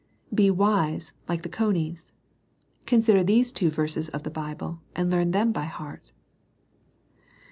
[0.33, 2.11] Be wise, like the conies.
[2.87, 6.11] Consider these two verses of the Bible, and learn them by heart.